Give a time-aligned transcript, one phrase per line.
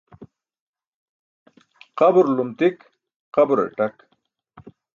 [1.97, 2.77] Qaburulum tik
[3.33, 3.95] qaburar ṭak.